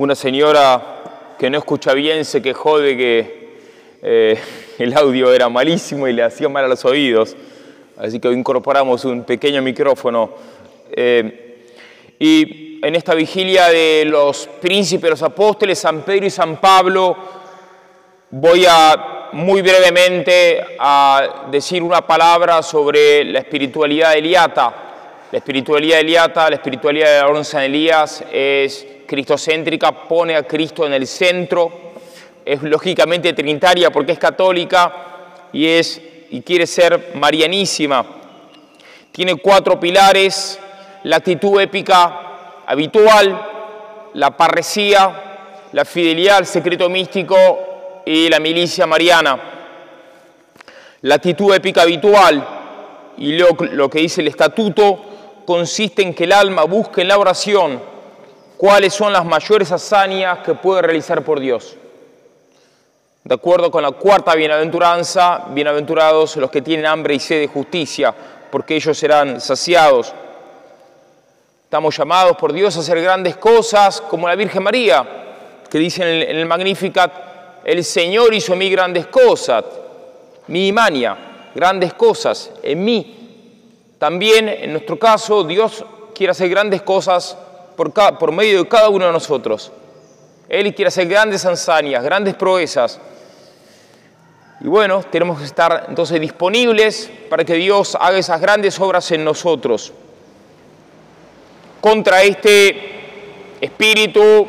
Una 0.00 0.14
señora 0.14 1.34
que 1.38 1.50
no 1.50 1.58
escucha 1.58 1.92
bien 1.92 2.24
se 2.24 2.40
quejó 2.40 2.78
de 2.78 2.96
que 2.96 3.48
eh, 4.00 4.40
el 4.78 4.96
audio 4.96 5.30
era 5.30 5.50
malísimo 5.50 6.08
y 6.08 6.14
le 6.14 6.22
hacía 6.22 6.48
mal 6.48 6.64
a 6.64 6.68
los 6.68 6.86
oídos. 6.86 7.36
Así 7.98 8.18
que 8.18 8.32
incorporamos 8.32 9.04
un 9.04 9.24
pequeño 9.24 9.60
micrófono. 9.60 10.30
Eh, 10.90 11.66
y 12.18 12.80
en 12.82 12.96
esta 12.96 13.14
vigilia 13.14 13.68
de 13.68 14.06
los 14.06 14.46
príncipes, 14.62 15.10
los 15.10 15.22
apóstoles, 15.22 15.78
San 15.78 16.00
Pedro 16.00 16.24
y 16.24 16.30
San 16.30 16.58
Pablo, 16.62 17.14
voy 18.30 18.64
a 18.66 19.28
muy 19.32 19.60
brevemente 19.60 20.64
a 20.78 21.48
decir 21.50 21.82
una 21.82 22.06
palabra 22.06 22.62
sobre 22.62 23.22
la 23.26 23.40
espiritualidad 23.40 24.12
de 24.12 24.20
Eliata. 24.20 24.74
La 25.30 25.36
espiritualidad 25.36 25.96
de 25.96 26.00
Eliata, 26.00 26.48
la 26.48 26.56
espiritualidad 26.56 27.18
de 27.18 27.28
orden 27.28 27.44
San 27.44 27.64
Elías 27.64 28.24
es 28.32 28.86
cristocéntrica, 29.10 30.06
pone 30.06 30.36
a 30.36 30.44
Cristo 30.44 30.86
en 30.86 30.92
el 30.92 31.04
centro, 31.04 31.72
es 32.44 32.62
lógicamente 32.62 33.32
trinitaria 33.32 33.90
porque 33.90 34.12
es 34.12 34.20
católica 34.20 35.48
y, 35.52 35.66
es, 35.66 36.00
y 36.30 36.40
quiere 36.42 36.64
ser 36.64 37.10
marianísima. 37.16 38.06
Tiene 39.10 39.34
cuatro 39.34 39.80
pilares, 39.80 40.60
la 41.02 41.16
actitud 41.16 41.60
épica 41.60 42.62
habitual, 42.64 44.10
la 44.14 44.36
parresía, 44.36 45.66
la 45.72 45.84
fidelidad 45.84 46.36
al 46.36 46.46
secreto 46.46 46.88
místico 46.88 47.36
y 48.06 48.28
la 48.28 48.38
milicia 48.38 48.86
mariana. 48.86 49.40
La 51.02 51.16
actitud 51.16 51.52
épica 51.52 51.82
habitual 51.82 52.46
y 53.18 53.36
lo, 53.36 53.48
lo 53.72 53.90
que 53.90 53.98
dice 53.98 54.20
el 54.20 54.28
estatuto 54.28 55.42
consiste 55.44 56.02
en 56.02 56.14
que 56.14 56.24
el 56.24 56.32
alma 56.32 56.62
busque 56.62 57.00
en 57.00 57.08
la 57.08 57.18
oración 57.18 57.90
cuáles 58.60 58.92
son 58.92 59.10
las 59.10 59.24
mayores 59.24 59.72
hazañas 59.72 60.40
que 60.40 60.52
puede 60.52 60.82
realizar 60.82 61.24
por 61.24 61.40
Dios. 61.40 61.78
De 63.24 63.34
acuerdo 63.34 63.70
con 63.70 63.82
la 63.82 63.92
cuarta 63.92 64.34
bienaventuranza, 64.34 65.46
bienaventurados 65.48 66.36
los 66.36 66.50
que 66.50 66.60
tienen 66.60 66.84
hambre 66.84 67.14
y 67.14 67.20
sed 67.20 67.40
de 67.40 67.48
justicia, 67.48 68.14
porque 68.50 68.76
ellos 68.76 68.98
serán 68.98 69.40
saciados. 69.40 70.12
Estamos 71.64 71.96
llamados 71.96 72.36
por 72.36 72.52
Dios 72.52 72.76
a 72.76 72.80
hacer 72.80 73.00
grandes 73.00 73.38
cosas, 73.38 74.02
como 74.02 74.28
la 74.28 74.36
Virgen 74.36 74.62
María, 74.62 75.06
que 75.70 75.78
dice 75.78 76.02
en 76.02 76.36
el, 76.36 76.44
Magnificat, 76.44 77.12
el 77.64 77.82
Señor 77.82 78.34
hizo 78.34 78.52
en 78.52 78.58
mí 78.58 78.68
grandes 78.68 79.06
cosas, 79.06 79.64
mi 80.48 80.68
imania, 80.68 81.16
grandes 81.54 81.94
cosas 81.94 82.50
en 82.62 82.84
mí. 82.84 83.96
También, 83.98 84.50
en 84.50 84.72
nuestro 84.72 84.98
caso, 84.98 85.44
Dios 85.44 85.82
quiere 86.14 86.32
hacer 86.32 86.50
grandes 86.50 86.82
cosas 86.82 87.38
por, 88.18 88.32
medio 88.32 88.62
de 88.64 88.68
cada 88.68 88.90
uno 88.90 89.06
de 89.06 89.12
nosotros. 89.12 89.72
Él 90.48 90.74
quiere 90.74 90.88
hacer 90.88 91.08
grandes 91.08 91.44
hazañas, 91.46 92.04
grandes 92.04 92.34
proezas. 92.34 93.00
Y 94.60 94.68
bueno, 94.68 95.02
tenemos 95.10 95.38
que 95.38 95.46
estar 95.46 95.86
entonces 95.88 96.20
disponibles 96.20 97.10
para 97.30 97.44
que 97.44 97.54
Dios 97.54 97.96
haga 97.98 98.18
esas 98.18 98.40
grandes 98.40 98.78
obras 98.78 99.10
en 99.12 99.24
nosotros. 99.24 99.94
Contra 101.80 102.22
este 102.22 103.56
espíritu 103.60 104.46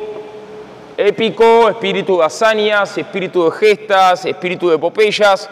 épico, 0.98 1.70
espíritu 1.70 2.18
de 2.18 2.24
hazañas, 2.24 2.98
espíritu 2.98 3.44
de 3.46 3.50
gestas, 3.52 4.26
espíritu 4.26 4.68
de 4.68 4.74
epopeyas, 4.76 5.48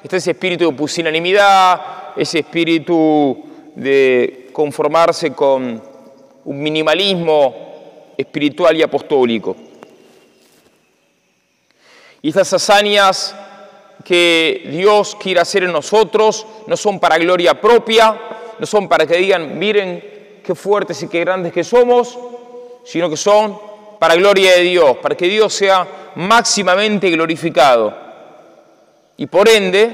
está 0.00 0.16
ese 0.16 0.30
espíritu 0.30 0.70
de 0.70 0.76
pusilanimidad, 0.76 1.80
ese 2.16 2.38
espíritu 2.38 3.44
de 3.74 4.50
conformarse 4.52 5.32
con 5.32 5.95
un 6.46 6.62
minimalismo 6.62 8.14
espiritual 8.16 8.76
y 8.76 8.82
apostólico. 8.82 9.56
Y 12.22 12.28
estas 12.28 12.52
hazañas 12.52 13.34
que 14.04 14.68
Dios 14.70 15.16
quiere 15.20 15.40
hacer 15.40 15.64
en 15.64 15.72
nosotros 15.72 16.46
no 16.66 16.76
son 16.76 16.98
para 16.98 17.18
gloria 17.18 17.60
propia, 17.60 18.18
no 18.58 18.66
son 18.66 18.88
para 18.88 19.06
que 19.06 19.16
digan, 19.16 19.58
miren 19.58 20.40
qué 20.44 20.54
fuertes 20.54 21.02
y 21.02 21.08
qué 21.08 21.20
grandes 21.20 21.52
que 21.52 21.64
somos, 21.64 22.16
sino 22.84 23.10
que 23.10 23.16
son 23.16 23.58
para 23.98 24.14
gloria 24.14 24.52
de 24.52 24.62
Dios, 24.62 24.96
para 24.98 25.16
que 25.16 25.26
Dios 25.26 25.52
sea 25.52 25.86
máximamente 26.14 27.10
glorificado. 27.10 27.92
Y 29.16 29.26
por 29.26 29.48
ende, 29.48 29.90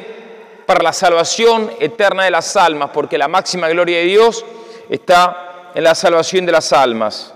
para 0.66 0.82
la 0.82 0.92
salvación 0.92 1.70
eterna 1.80 2.24
de 2.24 2.30
las 2.30 2.56
almas, 2.56 2.90
porque 2.92 3.16
la 3.16 3.28
máxima 3.28 3.68
gloria 3.68 3.98
de 3.98 4.04
Dios 4.04 4.44
está 4.90 5.51
en 5.74 5.84
la 5.84 5.94
salvación 5.94 6.46
de 6.46 6.52
las 6.52 6.72
almas. 6.72 7.32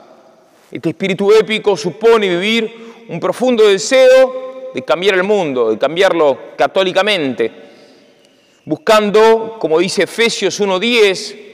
Este 0.71 0.91
espíritu 0.91 1.33
épico 1.33 1.77
supone 1.77 2.29
vivir 2.29 3.05
un 3.09 3.21
profundo 3.21 3.67
deseo 3.67 4.71
de 4.75 4.83
cambiar 4.83 5.15
el 5.15 5.23
mundo, 5.23 5.71
de 5.71 5.79
cambiarlo 5.79 6.39
católicamente, 6.57 7.53
buscando, 8.65 9.57
como 9.59 9.79
dice 9.79 10.03
Efesios 10.03 10.61
1.10, 10.61 11.45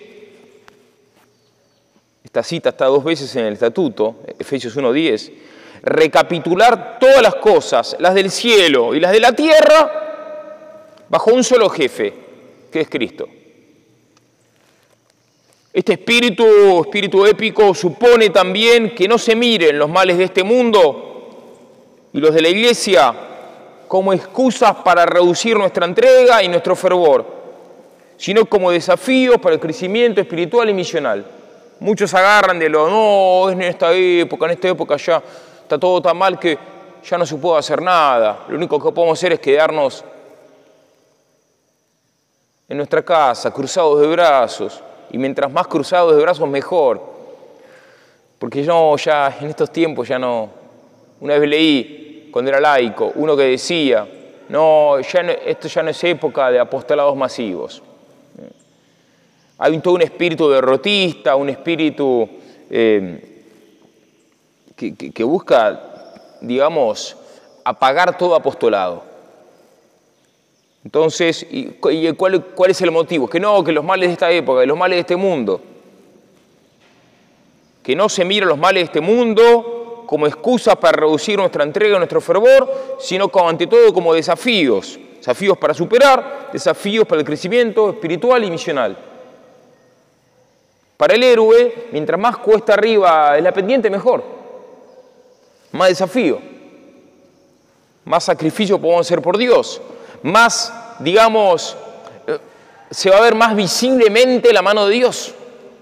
esta 2.25 2.43
cita 2.43 2.71
está 2.71 2.87
dos 2.87 3.05
veces 3.05 3.37
en 3.37 3.45
el 3.45 3.53
estatuto, 3.53 4.21
Efesios 4.39 4.75
1.10, 4.77 5.33
recapitular 5.83 6.99
todas 6.99 7.21
las 7.21 7.35
cosas, 7.35 7.97
las 7.99 8.15
del 8.15 8.31
cielo 8.31 8.95
y 8.95 9.01
las 9.01 9.13
de 9.13 9.21
la 9.21 9.33
tierra, 9.33 11.05
bajo 11.09 11.33
un 11.33 11.45
solo 11.45 11.69
jefe, 11.69 12.15
que 12.71 12.81
es 12.81 12.89
Cristo. 12.89 13.29
Este 15.73 15.95
espíritu, 15.95 16.83
espíritu 16.83 17.25
épico, 17.25 17.75
supone 17.75 18.29
también 18.29 18.95
que 18.95 19.09
no 19.09 19.17
se 19.17 19.35
miren 19.35 19.79
los 19.79 19.89
males 19.89 20.19
de 20.19 20.25
este 20.25 20.45
mundo 20.45 22.09
y 22.13 22.21
los 22.21 22.35
de 22.35 22.43
la 22.43 22.49
iglesia 22.49 23.15
como 23.89 24.13
excusas 24.13 24.75
para 24.77 25.07
reducir 25.07 25.57
nuestra 25.57 25.87
entrega 25.87 26.43
y 26.43 26.49
nuestro 26.49 26.77
fervor, 26.77 27.25
sino 28.19 28.45
como 28.45 28.71
desafíos 28.71 29.39
para 29.39 29.55
el 29.55 29.61
crecimiento 29.61 30.21
espiritual 30.21 30.69
y 30.69 30.75
misional. 30.75 31.25
Muchos 31.81 32.13
agarran 32.13 32.59
de 32.59 32.69
lo, 32.69 32.89
no, 32.89 33.49
es 33.49 33.55
en 33.55 33.63
esta 33.63 33.93
época, 33.93 34.45
en 34.47 34.53
esta 34.53 34.69
época 34.69 34.97
ya 34.97 35.23
está 35.63 35.79
todo 35.79 36.03
tan 36.03 36.19
mal 36.19 36.39
que 36.39 36.59
ya 37.03 37.17
no 37.17 37.25
se 37.25 37.37
puede 37.37 37.59
hacer 37.59 37.81
nada. 37.81 38.45
Lo 38.49 38.57
único 38.57 38.79
que 38.79 38.93
podemos 38.93 39.19
hacer 39.19 39.33
es 39.33 39.41
quedarnos 39.41 40.05
en 42.69 42.77
nuestra 42.77 43.03
casa, 43.03 43.51
cruzados 43.51 44.01
de 44.01 44.07
brazos, 44.07 44.83
y 45.13 45.19
mientras 45.19 45.53
más 45.53 45.67
cruzados 45.69 46.17
de 46.17 46.23
brazos 46.23 46.49
mejor. 46.49 47.01
Porque 48.39 48.65
yo 48.65 48.97
ya 48.97 49.37
en 49.41 49.49
estos 49.49 49.71
tiempos 49.71 50.09
ya 50.09 50.19
no, 50.19 50.49
una 51.21 51.39
vez 51.39 51.49
leí 51.49 52.29
cuando 52.33 52.51
era 52.51 52.59
laico, 52.61 53.13
uno 53.15 53.37
que 53.37 53.45
decía, 53.45 54.09
no, 54.49 54.99
ya 55.01 55.21
esto 55.21 55.69
ya 55.69 55.83
no 55.83 55.91
es 55.91 56.03
época 56.03 56.51
de 56.51 56.59
apostolados 56.59 57.15
masivos. 57.15 57.83
Hay 59.59 59.79
todo 59.79 59.95
un 59.95 60.03
espíritu 60.03 60.51
derrotista, 60.51 61.37
un 61.37 61.51
espíritu 61.51 62.29
eh, 62.69 63.45
que, 64.75 65.23
busca, 65.23 65.81
digamos, 66.41 67.17
apagar 67.65 68.19
todo 68.19 68.35
apostolado. 68.35 69.12
Entonces, 70.85 71.47
¿y 71.49 71.67
cuál, 71.77 72.45
es 72.69 72.81
el 72.81 72.91
motivo? 72.91 73.29
Que 73.29 73.39
no, 73.39 73.63
que 73.63 73.73
los 73.73 73.85
males 73.85 74.09
de 74.09 74.13
esta 74.15 74.31
época, 74.31 74.63
que 74.63 74.67
los 74.67 74.77
males 74.77 74.97
de 74.97 75.01
este 75.01 75.17
mundo. 75.17 75.61
Que 77.83 77.95
no 77.95 78.09
se 78.09 78.25
miren 78.25 78.49
los 78.49 78.59
males 78.59 78.81
de 78.81 78.85
este 78.87 79.01
mundo 79.01 80.05
como 80.07 80.27
excusas 80.27 80.77
para 80.77 80.99
reducir 80.99 81.39
nuestra 81.39 81.63
entrega, 81.63 81.97
nuestro 81.99 82.21
fervor, 82.21 82.97
sino 82.99 83.29
como, 83.29 83.49
ante 83.49 83.67
todo 83.67 83.93
como 83.95 84.13
desafíos. 84.13 84.99
Desafíos 85.17 85.57
para 85.57 85.73
superar, 85.73 86.51
desafíos 86.53 87.07
para 87.07 87.21
el 87.21 87.27
crecimiento 87.27 87.91
espiritual 87.91 88.43
y 88.43 88.51
misional. 88.51 88.99
Para 90.97 91.15
el 91.15 91.23
héroe, 91.23 91.89
mientras 91.93 92.19
más 92.19 92.39
cuesta 92.39 92.75
arriba 92.75 93.37
es 93.39 93.43
la 93.43 93.53
pendiente, 93.53 93.89
mejor. 93.89 94.25
Más 95.71 95.89
desafío. 95.89 96.41
Más 98.05 98.25
sacrificio 98.25 98.81
podemos 98.81 99.07
hacer 99.07 99.23
por 99.23 99.39
Dios 99.39 99.81
más, 100.23 100.73
digamos, 101.03 101.77
eh, 102.27 102.39
se 102.91 103.11
va 103.11 103.19
a 103.19 103.21
ver 103.21 103.35
más 103.35 103.55
visiblemente 103.55 104.53
la 104.53 104.63
mano 104.63 104.87
de 104.87 104.95
Dios. 104.95 105.35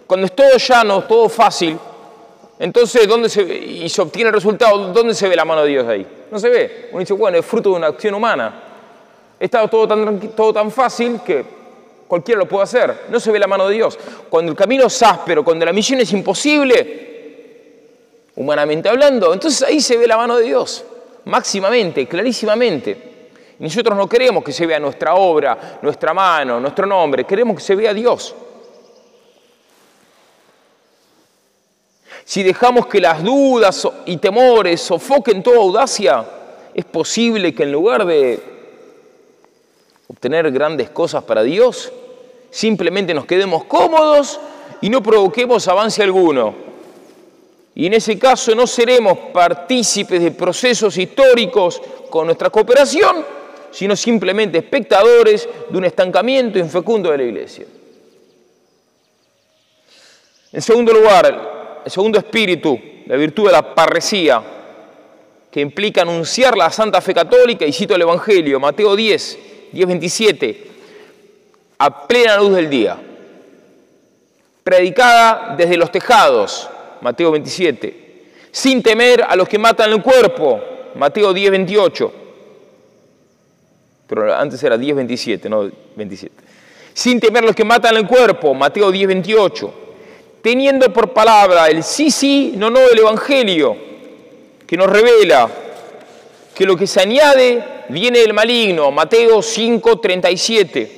Cuando 0.06 0.26
es 0.26 0.34
todo 0.34 0.56
llano, 0.56 1.04
todo 1.04 1.28
fácil, 1.28 1.78
entonces, 2.60 3.08
¿dónde 3.08 3.30
se? 3.30 3.42
Y 3.42 3.88
se 3.88 4.02
obtiene 4.02 4.28
el 4.28 4.34
resultado, 4.34 4.92
¿dónde 4.92 5.14
se 5.14 5.26
ve 5.26 5.34
la 5.34 5.46
mano 5.46 5.62
de 5.62 5.70
Dios 5.70 5.88
ahí? 5.88 6.06
No 6.30 6.38
se 6.38 6.50
ve. 6.50 6.88
Uno 6.90 7.00
dice, 7.00 7.14
bueno, 7.14 7.38
es 7.38 7.46
fruto 7.46 7.70
de 7.70 7.76
una 7.76 7.86
acción 7.86 8.12
humana. 8.12 8.52
Está 9.40 9.66
todo 9.66 9.88
tan, 9.88 10.20
todo 10.36 10.52
tan 10.52 10.70
fácil 10.70 11.20
que 11.24 11.42
cualquiera 12.06 12.38
lo 12.38 12.46
puede 12.46 12.64
hacer. 12.64 13.06
No 13.08 13.18
se 13.18 13.32
ve 13.32 13.38
la 13.38 13.46
mano 13.46 13.66
de 13.66 13.76
Dios. 13.76 13.98
Cuando 14.28 14.52
el 14.52 14.58
camino 14.58 14.88
es 14.88 15.02
áspero, 15.02 15.42
cuando 15.42 15.64
la 15.64 15.72
misión 15.72 16.00
es 16.00 16.12
imposible, 16.12 17.08
humanamente 18.36 18.90
hablando, 18.90 19.32
entonces 19.32 19.62
ahí 19.62 19.80
se 19.80 19.96
ve 19.96 20.06
la 20.06 20.18
mano 20.18 20.36
de 20.36 20.44
Dios, 20.44 20.84
máximamente, 21.24 22.06
clarísimamente. 22.06 23.09
Nosotros 23.60 23.96
no 23.96 24.08
queremos 24.08 24.42
que 24.42 24.52
se 24.52 24.66
vea 24.66 24.80
nuestra 24.80 25.14
obra, 25.14 25.78
nuestra 25.80 26.12
mano, 26.12 26.58
nuestro 26.58 26.86
nombre, 26.86 27.24
queremos 27.24 27.56
que 27.56 27.62
se 27.62 27.76
vea 27.76 27.94
Dios. 27.94 28.34
si 32.30 32.44
dejamos 32.44 32.86
que 32.86 33.00
las 33.00 33.24
dudas 33.24 33.88
y 34.06 34.18
temores 34.18 34.80
sofoquen 34.80 35.42
toda 35.42 35.56
audacia, 35.56 36.24
es 36.72 36.84
posible 36.84 37.52
que 37.52 37.64
en 37.64 37.72
lugar 37.72 38.06
de 38.06 38.40
obtener 40.06 40.48
grandes 40.52 40.90
cosas 40.90 41.24
para 41.24 41.42
Dios, 41.42 41.92
simplemente 42.48 43.14
nos 43.14 43.26
quedemos 43.26 43.64
cómodos 43.64 44.38
y 44.80 44.90
no 44.90 45.02
provoquemos 45.02 45.66
avance 45.66 46.04
alguno. 46.04 46.54
Y 47.74 47.86
en 47.86 47.94
ese 47.94 48.16
caso 48.16 48.54
no 48.54 48.68
seremos 48.68 49.18
partícipes 49.32 50.22
de 50.22 50.30
procesos 50.30 50.96
históricos 50.98 51.82
con 52.10 52.26
nuestra 52.26 52.48
cooperación, 52.48 53.26
sino 53.70 53.94
simplemente 53.96 54.58
espectadores 54.58 55.48
de 55.68 55.78
un 55.78 55.84
estancamiento 55.84 56.58
infecundo 56.58 57.10
de 57.10 57.18
la 57.18 57.24
Iglesia. 57.24 57.66
En 60.52 60.62
segundo 60.62 60.92
lugar, 60.92 61.80
el 61.84 61.90
segundo 61.90 62.18
espíritu, 62.18 62.78
la 63.06 63.16
virtud 63.16 63.46
de 63.46 63.52
la 63.52 63.74
parresía, 63.74 64.42
que 65.50 65.60
implica 65.60 66.02
anunciar 66.02 66.56
la 66.56 66.70
santa 66.70 67.00
fe 67.00 67.14
católica, 67.14 67.64
y 67.64 67.72
cito 67.72 67.94
el 67.94 68.02
Evangelio, 68.02 68.58
Mateo 68.60 68.96
10, 68.96 69.38
10, 69.72 69.86
27, 69.86 70.66
a 71.78 72.06
plena 72.06 72.36
luz 72.36 72.54
del 72.54 72.68
día, 72.68 72.96
predicada 74.62 75.54
desde 75.56 75.76
los 75.76 75.90
tejados, 75.90 76.68
Mateo 77.00 77.30
27, 77.30 78.24
sin 78.50 78.82
temer 78.82 79.24
a 79.26 79.36
los 79.36 79.48
que 79.48 79.58
matan 79.58 79.92
el 79.92 80.02
cuerpo, 80.02 80.60
Mateo 80.96 81.32
10, 81.32 81.50
28, 81.52 82.12
pero 84.10 84.34
antes 84.34 84.60
era 84.64 84.76
10, 84.76 84.96
27, 84.96 85.48
no 85.48 85.70
27, 85.94 86.34
sin 86.92 87.20
temer 87.20 87.44
los 87.44 87.54
que 87.54 87.62
matan 87.64 87.96
el 87.96 88.08
cuerpo, 88.08 88.52
Mateo 88.54 88.90
10, 88.90 89.06
28, 89.06 89.74
teniendo 90.42 90.92
por 90.92 91.12
palabra 91.12 91.68
el 91.68 91.84
sí, 91.84 92.10
sí, 92.10 92.54
no, 92.56 92.70
no 92.70 92.80
del 92.80 92.98
Evangelio, 92.98 93.76
que 94.66 94.76
nos 94.76 94.88
revela 94.90 95.48
que 96.52 96.66
lo 96.66 96.76
que 96.76 96.88
se 96.88 97.00
añade 97.00 97.84
viene 97.90 98.18
del 98.18 98.34
maligno, 98.34 98.90
Mateo 98.90 99.42
5, 99.42 100.00
37. 100.00 100.96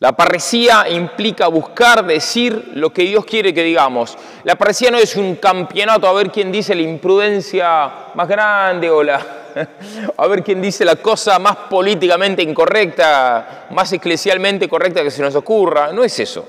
La 0.00 0.10
parresía 0.10 0.88
implica 0.88 1.46
buscar 1.46 2.04
decir 2.04 2.72
lo 2.74 2.92
que 2.92 3.02
Dios 3.02 3.24
quiere 3.24 3.54
que 3.54 3.62
digamos. 3.62 4.18
La 4.42 4.56
parresía 4.56 4.90
no 4.90 4.98
es 4.98 5.14
un 5.14 5.36
campeonato 5.36 6.08
a 6.08 6.12
ver 6.12 6.32
quién 6.32 6.50
dice 6.50 6.74
la 6.74 6.82
imprudencia 6.82 8.08
más 8.16 8.26
grande 8.26 8.90
o 8.90 9.04
la, 9.04 9.41
a 10.16 10.26
ver 10.26 10.42
quién 10.42 10.60
dice 10.60 10.84
la 10.84 10.96
cosa 10.96 11.38
más 11.38 11.56
políticamente 11.70 12.42
incorrecta, 12.42 13.66
más 13.70 13.92
eclesialmente 13.92 14.68
correcta 14.68 15.02
que 15.02 15.10
se 15.10 15.22
nos 15.22 15.34
ocurra. 15.34 15.92
No 15.92 16.04
es 16.04 16.18
eso. 16.18 16.46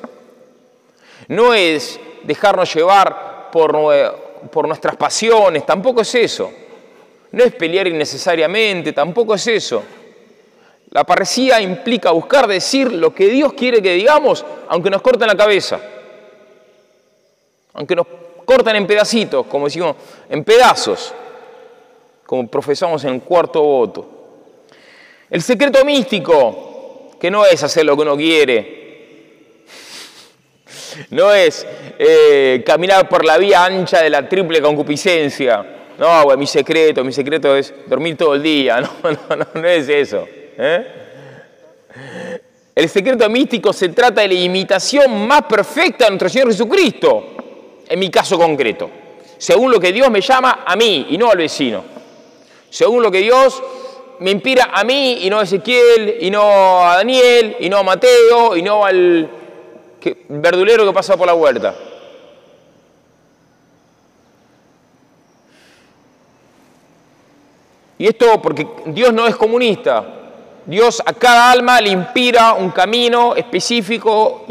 No 1.27 1.53
es 1.53 1.99
dejarnos 2.23 2.73
llevar 2.73 3.49
por, 3.51 4.67
nuestras 4.67 4.95
pasiones, 4.95 5.65
tampoco 5.65 6.01
es 6.01 6.15
eso. 6.15 6.51
No 7.31 7.43
es 7.43 7.53
pelear 7.55 7.87
innecesariamente, 7.87 8.93
tampoco 8.93 9.35
es 9.35 9.47
eso. 9.47 9.83
La 10.91 11.03
parresía 11.03 11.59
implica 11.59 12.11
buscar 12.11 12.47
decir 12.47 12.91
lo 12.91 13.13
que 13.13 13.27
Dios 13.27 13.53
quiere 13.53 13.81
que 13.81 13.93
digamos, 13.93 14.45
aunque 14.67 14.91
nos 14.91 15.01
corten 15.01 15.27
la 15.27 15.35
cabeza, 15.35 15.79
aunque 17.73 17.95
nos 17.95 18.05
corten 18.45 18.75
en 18.75 18.85
pedacitos, 18.85 19.47
como 19.47 19.65
decimos, 19.65 19.95
en 20.29 20.43
pedazos, 20.43 21.13
como 22.33 22.47
profesamos 22.47 23.03
en 23.03 23.13
el 23.13 23.21
cuarto 23.21 23.61
voto. 23.61 24.09
El 25.29 25.43
secreto 25.43 25.85
místico, 25.85 27.11
que 27.19 27.29
no 27.29 27.45
es 27.45 27.61
hacer 27.61 27.85
lo 27.85 27.95
que 27.95 28.01
uno 28.01 28.17
quiere, 28.17 29.65
no 31.11 31.31
es 31.31 31.63
eh, 31.99 32.63
caminar 32.65 33.07
por 33.07 33.23
la 33.23 33.37
vía 33.37 33.63
ancha 33.63 34.01
de 34.01 34.09
la 34.09 34.27
triple 34.27 34.63
concupiscencia. 34.63 35.63
No, 35.99 36.25
mi 36.35 36.47
secreto, 36.47 37.03
mi 37.03 37.13
secreto 37.13 37.55
es 37.55 37.71
dormir 37.85 38.17
todo 38.17 38.33
el 38.33 38.41
día. 38.41 38.81
No, 39.03 39.11
no, 39.11 39.35
no, 39.35 39.47
no 39.53 39.67
es 39.67 39.87
eso. 39.87 40.27
¿eh? 40.57 40.87
El 42.73 42.89
secreto 42.89 43.29
místico 43.29 43.71
se 43.73 43.89
trata 43.89 44.21
de 44.21 44.29
la 44.29 44.33
imitación 44.33 45.27
más 45.27 45.43
perfecta 45.43 46.05
de 46.05 46.09
nuestro 46.09 46.29
Señor 46.29 46.47
Jesucristo, 46.47 47.35
en 47.87 47.99
mi 47.99 48.09
caso 48.09 48.39
concreto, 48.39 48.89
según 49.37 49.71
lo 49.71 49.79
que 49.79 49.93
Dios 49.93 50.09
me 50.09 50.19
llama 50.19 50.63
a 50.65 50.75
mí 50.75 51.05
y 51.11 51.17
no 51.19 51.29
al 51.29 51.37
vecino, 51.37 51.92
según 52.73 53.03
lo 53.03 53.11
que 53.11 53.19
Dios 53.19 53.61
me 54.17 54.31
inspira 54.31 54.71
a 54.73 54.83
mí 54.83 55.19
y 55.21 55.29
no 55.29 55.37
a 55.37 55.43
Ezequiel, 55.43 56.17
y 56.19 56.31
no 56.31 56.83
a 56.83 56.95
Daniel, 56.95 57.55
y 57.59 57.69
no 57.69 57.77
a 57.77 57.83
Mateo, 57.83 58.57
y 58.57 58.63
no 58.63 58.83
al 58.83 59.29
verdulero 60.27 60.83
que 60.83 60.91
pasa 60.91 61.15
por 61.15 61.27
la 61.27 61.35
huerta. 61.35 61.75
Y 67.99 68.07
esto 68.07 68.41
porque 68.41 68.65
Dios 68.87 69.13
no 69.13 69.27
es 69.27 69.35
comunista, 69.35 70.03
Dios 70.65 70.99
a 71.05 71.13
cada 71.13 71.51
alma 71.51 71.79
le 71.79 71.89
inspira 71.91 72.53
un 72.53 72.71
camino 72.71 73.35
específico, 73.35 74.45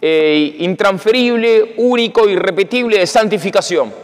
eh, 0.00 0.56
intransferible, 0.60 1.74
único, 1.78 2.28
irrepetible 2.28 2.98
de 2.98 3.06
santificación. 3.08 4.01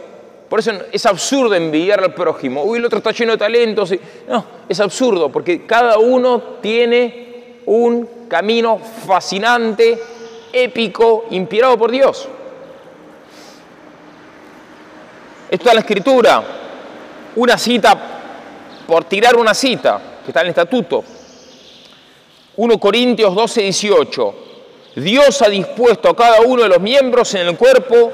Por 0.49 0.59
eso 0.59 0.71
es 0.91 1.05
absurdo 1.05 1.53
envidiar 1.53 2.03
al 2.03 2.13
prójimo. 2.13 2.63
Uy, 2.63 2.79
el 2.79 2.85
otro 2.85 2.97
está 2.97 3.11
lleno 3.11 3.33
de 3.33 3.37
talentos. 3.37 3.93
No, 4.27 4.45
es 4.67 4.79
absurdo 4.79 5.31
porque 5.31 5.65
cada 5.65 5.99
uno 5.99 6.41
tiene 6.59 7.59
un 7.67 8.27
camino 8.27 8.79
fascinante, 8.79 10.01
épico, 10.51 11.25
inspirado 11.29 11.77
por 11.77 11.91
Dios. 11.91 12.27
Esto 15.51 15.69
es 15.69 15.73
la 15.73 15.81
escritura. 15.81 16.43
Una 17.35 17.57
cita, 17.57 17.95
por 18.87 19.03
tirar 19.05 19.35
una 19.35 19.53
cita, 19.53 20.01
que 20.23 20.31
está 20.31 20.41
en 20.41 20.47
el 20.47 20.49
estatuto. 20.49 21.03
1 22.55 22.79
Corintios 22.79 23.35
12, 23.35 23.61
18. 23.61 24.35
Dios 24.95 25.41
ha 25.43 25.49
dispuesto 25.49 26.09
a 26.09 26.15
cada 26.15 26.41
uno 26.41 26.63
de 26.63 26.69
los 26.69 26.81
miembros 26.81 27.33
en 27.35 27.47
el 27.47 27.55
cuerpo 27.55 28.11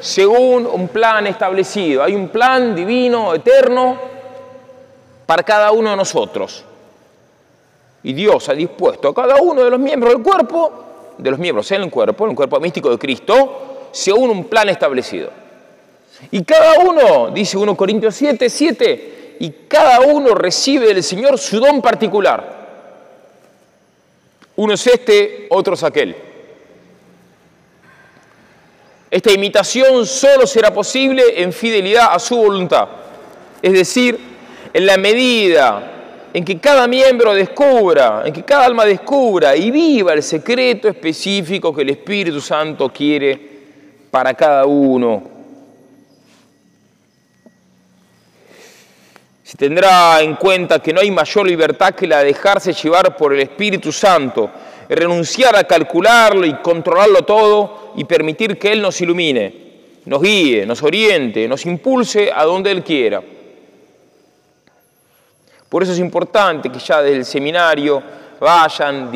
según 0.00 0.66
un 0.66 0.88
plan 0.88 1.26
establecido. 1.26 2.02
Hay 2.02 2.14
un 2.14 2.28
plan 2.28 2.74
divino, 2.74 3.34
eterno, 3.34 3.98
para 5.26 5.42
cada 5.42 5.72
uno 5.72 5.90
de 5.90 5.96
nosotros. 5.96 6.64
Y 8.02 8.12
Dios 8.12 8.48
ha 8.48 8.54
dispuesto 8.54 9.08
a 9.08 9.14
cada 9.14 9.36
uno 9.42 9.64
de 9.64 9.70
los 9.70 9.80
miembros 9.80 10.14
del 10.14 10.22
cuerpo, 10.22 10.84
de 11.18 11.30
los 11.30 11.38
miembros 11.38 11.70
en 11.72 11.82
el 11.82 11.90
cuerpo, 11.90 12.24
en 12.24 12.30
el 12.30 12.36
cuerpo 12.36 12.60
místico 12.60 12.90
de 12.90 12.98
Cristo, 12.98 13.88
según 13.92 14.30
un 14.30 14.44
plan 14.44 14.68
establecido. 14.68 15.30
Y 16.30 16.42
cada 16.44 16.80
uno, 16.80 17.30
dice 17.30 17.56
1 17.56 17.76
Corintios 17.76 18.14
7, 18.14 18.48
7, 18.48 19.36
y 19.40 19.50
cada 19.68 20.00
uno 20.00 20.34
recibe 20.34 20.94
del 20.94 21.02
Señor 21.02 21.38
su 21.38 21.60
don 21.60 21.80
particular. 21.80 22.58
Uno 24.56 24.74
es 24.74 24.86
este, 24.86 25.46
otro 25.50 25.74
es 25.74 25.84
aquel. 25.84 26.27
Esta 29.10 29.32
imitación 29.32 30.06
solo 30.06 30.46
será 30.46 30.72
posible 30.72 31.22
en 31.36 31.52
fidelidad 31.52 32.08
a 32.12 32.18
su 32.18 32.36
voluntad. 32.36 32.88
Es 33.62 33.72
decir, 33.72 34.18
en 34.72 34.86
la 34.86 34.96
medida 34.96 35.92
en 36.32 36.44
que 36.44 36.58
cada 36.58 36.86
miembro 36.86 37.34
descubra, 37.34 38.22
en 38.24 38.32
que 38.32 38.44
cada 38.44 38.66
alma 38.66 38.84
descubra 38.84 39.56
y 39.56 39.70
viva 39.70 40.12
el 40.12 40.22
secreto 40.22 40.88
específico 40.88 41.74
que 41.74 41.82
el 41.82 41.90
Espíritu 41.90 42.40
Santo 42.40 42.92
quiere 42.92 43.40
para 44.10 44.34
cada 44.34 44.66
uno. 44.66 45.22
Si 49.42 49.56
tendrá 49.56 50.20
en 50.20 50.36
cuenta 50.36 50.78
que 50.80 50.92
no 50.92 51.00
hay 51.00 51.10
mayor 51.10 51.46
libertad 51.46 51.94
que 51.94 52.06
la 52.06 52.18
de 52.18 52.26
dejarse 52.26 52.74
llevar 52.74 53.16
por 53.16 53.32
el 53.32 53.40
Espíritu 53.40 53.90
Santo, 53.90 54.50
renunciar 54.94 55.56
a 55.56 55.64
calcularlo 55.64 56.46
y 56.46 56.54
controlarlo 56.54 57.22
todo 57.22 57.92
y 57.96 58.04
permitir 58.04 58.58
que 58.58 58.72
Él 58.72 58.82
nos 58.82 59.00
ilumine, 59.00 59.54
nos 60.06 60.22
guíe, 60.22 60.64
nos 60.66 60.82
oriente, 60.82 61.46
nos 61.48 61.66
impulse 61.66 62.30
a 62.34 62.44
donde 62.44 62.70
Él 62.70 62.82
quiera. 62.82 63.22
Por 65.68 65.82
eso 65.82 65.92
es 65.92 65.98
importante 65.98 66.70
que 66.70 66.78
ya 66.78 67.02
desde 67.02 67.16
el 67.18 67.24
seminario 67.24 68.02
vayan 68.40 69.10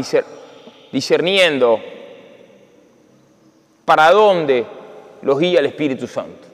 discerniendo 0.93 1.81
para 3.85 4.11
dónde 4.11 4.67
los 5.23 5.38
guía 5.38 5.61
el 5.61 5.67
Espíritu 5.67 6.07
Santo 6.07 6.52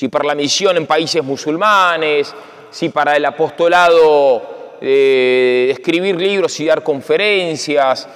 si 0.00 0.08
para 0.08 0.24
la 0.24 0.34
misión 0.34 0.78
en 0.78 0.86
países 0.86 1.22
musulmanes, 1.22 2.34
si 2.70 2.88
para 2.88 3.16
el 3.16 3.24
apostolado 3.26 4.59
de 4.80 5.70
escribir 5.70 6.16
libros 6.16 6.58
y 6.60 6.66
dar 6.66 6.82
conferencias, 6.82 8.08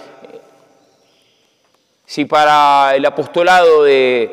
si 2.07 2.25
para 2.25 2.95
el 2.95 3.05
apostolado 3.05 3.85
de 3.85 4.31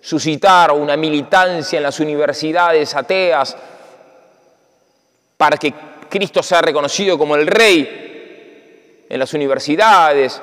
suscitar 0.00 0.72
una 0.72 0.96
militancia 0.96 1.78
en 1.78 1.82
las 1.82 1.98
universidades 2.00 2.94
ateas 2.94 3.56
para 5.36 5.56
que 5.56 5.72
Cristo 6.08 6.42
sea 6.42 6.62
reconocido 6.62 7.18
como 7.18 7.36
el 7.36 7.46
Rey 7.46 9.04
en 9.08 9.18
las 9.18 9.34
universidades, 9.34 10.40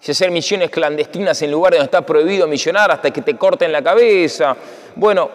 si 0.00 0.10
hacer 0.10 0.30
misiones 0.30 0.70
clandestinas 0.70 1.40
en 1.42 1.50
lugares 1.50 1.78
donde 1.78 1.86
está 1.86 2.04
prohibido 2.04 2.48
misionar 2.48 2.90
hasta 2.90 3.10
que 3.10 3.22
te 3.22 3.36
corten 3.36 3.70
la 3.70 3.82
cabeza. 3.82 4.56
Bueno, 4.96 5.30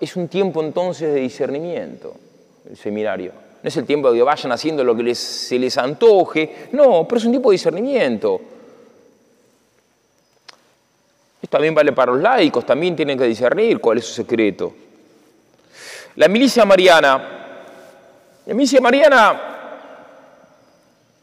es 0.00 0.16
un 0.16 0.28
tiempo 0.28 0.62
entonces 0.62 1.12
de 1.14 1.20
discernimiento, 1.20 2.14
el 2.68 2.76
seminario. 2.76 3.43
No 3.64 3.68
es 3.68 3.76
el 3.78 3.86
tiempo 3.86 4.12
de 4.12 4.18
que 4.18 4.22
vayan 4.22 4.52
haciendo 4.52 4.84
lo 4.84 4.94
que 4.94 5.14
se 5.14 5.58
les 5.58 5.78
antoje, 5.78 6.68
no, 6.72 7.08
pero 7.08 7.18
es 7.18 7.24
un 7.24 7.30
tiempo 7.30 7.48
de 7.48 7.54
discernimiento. 7.54 8.38
Esto 11.40 11.56
también 11.56 11.74
vale 11.74 11.92
para 11.92 12.12
los 12.12 12.20
laicos, 12.20 12.66
también 12.66 12.94
tienen 12.94 13.18
que 13.18 13.24
discernir 13.24 13.80
cuál 13.80 13.96
es 13.96 14.04
su 14.04 14.12
secreto. 14.12 14.74
La 16.16 16.28
milicia 16.28 16.66
mariana. 16.66 17.62
La 18.44 18.52
milicia 18.52 18.82
mariana 18.82 19.40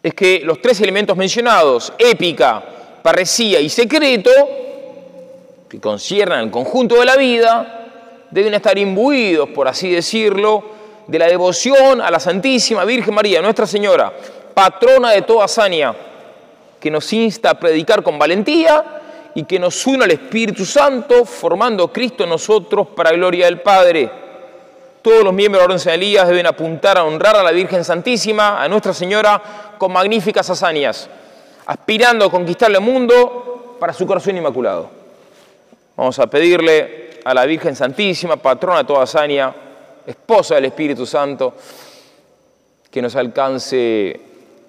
es 0.01 0.13
que 0.15 0.41
los 0.43 0.59
tres 0.63 0.81
elementos 0.81 1.15
mencionados, 1.15 1.93
épica, 1.99 2.63
parresía 3.03 3.59
y 3.59 3.69
secreto, 3.69 4.31
que 5.69 5.79
conciernan 5.79 6.45
el 6.45 6.49
conjunto 6.49 6.95
de 6.95 7.05
la 7.05 7.17
vida, 7.17 7.89
deben 8.31 8.55
estar 8.55 8.75
imbuidos, 8.79 9.47
por 9.51 9.67
así 9.67 9.91
decirlo, 9.91 10.80
de 11.07 11.19
la 11.19 11.27
devoción 11.27 12.01
a 12.01 12.11
la 12.11 12.19
Santísima 12.19 12.85
Virgen 12.85 13.13
María, 13.13 13.41
Nuestra 13.41 13.65
Señora, 13.65 14.11
patrona 14.53 15.11
de 15.11 15.21
toda 15.23 15.45
hazaña, 15.45 15.93
que 16.79 16.91
nos 16.91 17.11
insta 17.13 17.51
a 17.51 17.59
predicar 17.59 18.03
con 18.03 18.17
valentía 18.17 19.01
y 19.35 19.43
que 19.43 19.59
nos 19.59 19.85
une 19.87 20.03
al 20.03 20.11
Espíritu 20.11 20.65
Santo, 20.65 21.25
formando 21.25 21.91
Cristo 21.91 22.23
en 22.23 22.29
nosotros 22.29 22.87
para 22.95 23.11
gloria 23.11 23.45
del 23.45 23.61
Padre. 23.61 24.09
Todos 25.01 25.23
los 25.23 25.33
miembros 25.33 25.61
de 25.61 25.67
la 25.67 25.73
Orden 25.73 25.85
de 25.85 25.93
Elías 25.93 26.27
deben 26.27 26.45
apuntar 26.45 26.97
a 26.97 27.03
honrar 27.03 27.35
a 27.35 27.43
la 27.43 27.51
Virgen 27.51 27.83
Santísima, 27.83 28.61
a 28.61 28.67
Nuestra 28.67 28.93
Señora, 28.93 29.41
con 29.77 29.91
magníficas 29.91 30.49
hazañas, 30.49 31.09
aspirando 31.65 32.25
a 32.25 32.31
conquistar 32.31 32.69
el 32.69 32.81
mundo 32.81 33.77
para 33.79 33.93
su 33.93 34.05
corazón 34.05 34.37
inmaculado. 34.37 34.89
Vamos 35.95 36.19
a 36.19 36.27
pedirle 36.27 37.19
a 37.23 37.33
la 37.33 37.45
Virgen 37.45 37.75
Santísima, 37.75 38.35
patrona 38.35 38.79
de 38.79 38.83
toda 38.85 39.03
hazaña, 39.03 39.53
esposa 40.05 40.55
del 40.55 40.65
Espíritu 40.65 41.05
Santo, 41.05 41.53
que 42.89 43.01
nos 43.01 43.15
alcance 43.15 44.19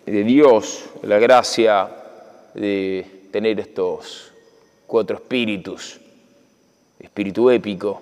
de 0.06 0.24
Dios 0.24 0.90
la 1.02 1.18
gracia 1.18 1.88
de 2.54 3.06
tener 3.30 3.58
estos 3.60 4.32
cuatro 4.86 5.16
espíritus, 5.16 6.00
espíritu 7.00 7.50
épico, 7.50 8.00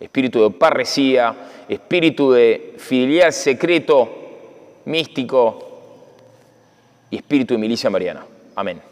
espíritu 0.00 0.42
de 0.42 0.50
parresía, 0.50 1.34
espíritu 1.68 2.32
de 2.32 2.74
fidelidad 2.78 3.30
secreto, 3.30 4.08
místico 4.86 5.68
y 7.10 7.16
espíritu 7.16 7.54
de 7.54 7.58
milicia 7.58 7.90
mariana. 7.90 8.24
Amén. 8.56 8.91